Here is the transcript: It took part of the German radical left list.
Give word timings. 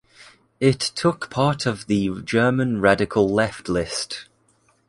It 0.59 0.79
took 0.79 1.29
part 1.29 1.67
of 1.67 1.85
the 1.85 2.21
German 2.25 2.81
radical 2.81 3.29
left 3.29 3.69
list. 3.69 4.25